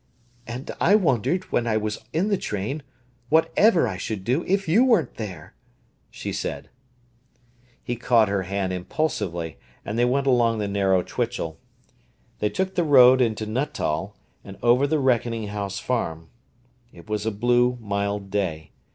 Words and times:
"And 0.47 0.71
I 0.81 0.95
wondered, 0.95 1.43
when 1.51 1.67
I 1.67 1.77
was 1.77 1.99
in 2.11 2.29
the 2.29 2.37
train, 2.39 2.81
what_ever_ 3.31 3.87
I 3.87 3.97
should 3.97 4.23
do 4.23 4.43
if 4.47 4.67
you 4.67 4.83
weren't 4.83 5.17
there!" 5.17 5.53
she 6.09 6.33
said. 6.33 6.71
He 7.83 7.95
caught 7.97 8.27
her 8.27 8.41
hand 8.41 8.73
impulsively, 8.73 9.59
and 9.85 9.99
they 9.99 10.05
went 10.05 10.25
along 10.25 10.57
the 10.57 10.67
narrow 10.67 11.03
twitchel. 11.03 11.59
They 12.39 12.49
took 12.49 12.73
the 12.73 12.83
road 12.83 13.21
into 13.21 13.45
Nuttall 13.45 14.17
and 14.43 14.57
over 14.63 14.87
the 14.87 14.97
Reckoning 14.97 15.49
House 15.49 15.77
Farm. 15.77 16.31
It 16.91 17.07
was 17.07 17.27
a 17.27 17.31
blue, 17.31 17.77
mild 17.79 18.31
day. 18.31 18.71